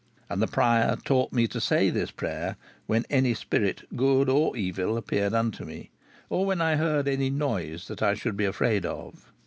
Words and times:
And 0.31 0.41
the 0.41 0.47
prior 0.47 0.95
taught 0.95 1.31
me 1.31 1.47
to 1.49 1.61
say 1.61 1.91
this 1.91 2.09
prayer 2.09 2.55
when 2.87 3.05
any 3.11 3.35
spirit, 3.35 3.83
good 3.95 4.29
or 4.29 4.57
evil, 4.57 4.97
appeared 4.97 5.35
unto 5.35 5.63
me, 5.63 5.91
or 6.27 6.43
when 6.43 6.59
I 6.59 6.75
heard 6.77 7.07
any 7.07 7.29
noise 7.29 7.87
that 7.87 8.01
I 8.01 8.15
should 8.15 8.35
be 8.35 8.45
afraid 8.45 8.83
of." 8.83 9.31